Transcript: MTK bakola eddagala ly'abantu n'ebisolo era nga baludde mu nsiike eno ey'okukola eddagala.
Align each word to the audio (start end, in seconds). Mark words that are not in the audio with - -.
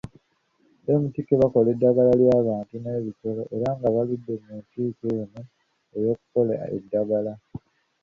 MTK 1.01 1.27
bakola 1.41 1.67
eddagala 1.75 2.11
ly'abantu 2.21 2.73
n'ebisolo 2.79 3.41
era 3.55 3.69
nga 3.77 3.87
baludde 3.95 4.33
mu 4.45 4.53
nsiike 4.61 5.07
eno 5.23 5.41
ey'okukola 5.95 6.55
eddagala. 6.77 7.33